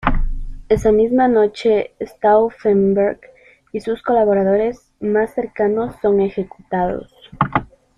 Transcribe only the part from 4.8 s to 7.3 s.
más cercanos son ejecutados.